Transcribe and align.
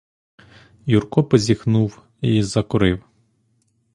Юрко 0.85 1.23
позіхнув 1.23 2.01
і 2.21 2.43
закурив. 2.43 3.03